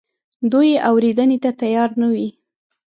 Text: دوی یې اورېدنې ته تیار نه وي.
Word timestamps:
دوی 0.51 0.67
یې 0.73 0.79
اورېدنې 0.89 1.37
ته 1.43 1.49
تیار 1.61 1.89
نه 2.01 2.07
وي. 2.13 2.29